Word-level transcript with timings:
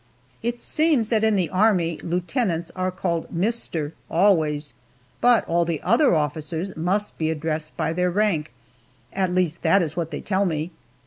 It 0.41 0.59
seems 0.59 1.09
that 1.09 1.23
in 1.23 1.35
the 1.35 1.51
Army, 1.51 1.99
lieutenants 2.01 2.71
are 2.75 2.89
called 2.89 3.31
"Mister" 3.31 3.93
always, 4.09 4.73
but 5.21 5.47
all 5.47 5.67
other 5.83 6.15
officers 6.15 6.75
must 6.75 7.19
be 7.19 7.29
addressed 7.29 7.77
by 7.77 7.93
their 7.93 8.09
rank. 8.09 8.51
At 9.13 9.31
least 9.31 9.61
that 9.61 9.83
is 9.83 9.95
what 9.95 10.09
they 10.09 10.21
tell 10.21 10.45
me. 10.47 10.71